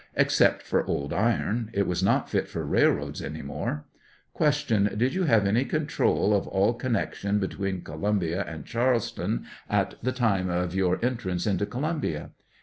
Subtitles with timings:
[0.15, 3.85] Except for old iron; it was not fit for railroads any more.
[4.35, 4.79] Q.
[4.97, 10.73] Did you have control of all connection between Columbia and Charleston at the time of
[10.73, 12.31] your entrance into Colombia?